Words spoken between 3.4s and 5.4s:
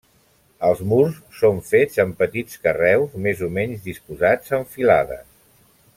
o menys disposats en filades.